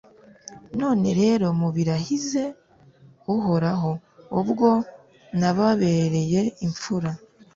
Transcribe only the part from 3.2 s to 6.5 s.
uhoraho: ubwo nababereye